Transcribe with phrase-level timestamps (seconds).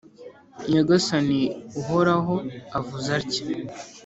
[0.71, 1.39] Nyagasani
[1.79, 2.35] Uhoraho
[2.79, 3.43] avuze atya: